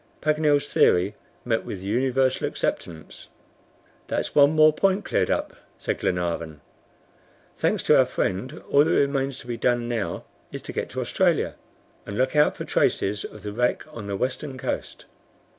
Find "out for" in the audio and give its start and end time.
12.35-12.65